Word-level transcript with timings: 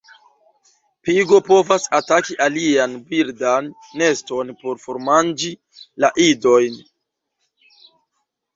Pigo 1.07 1.37
povas 1.49 1.85
ataki 1.97 2.37
alian 2.45 2.95
birdan 3.11 3.69
neston 4.01 4.51
por 4.63 4.83
formanĝi 4.89 5.53
la 6.05 6.13
idojn. 6.27 6.83